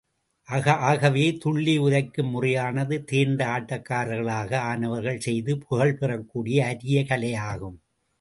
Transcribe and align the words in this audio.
ஆகவே, 0.85 1.37
துள்ளி 1.37 1.79
உதைக்கும் 1.79 2.29
முறையானது 2.29 3.03
தேர்ந்த 3.03 3.45
ஆட்டக்காரர்களாக 3.47 4.57
ஆனவர்களே 4.71 5.17
செய்து 5.17 5.57
புகழ்பெறக்கூடிய 5.57 6.57
அரிய 6.65 7.01
கலையாகும். 7.01 7.77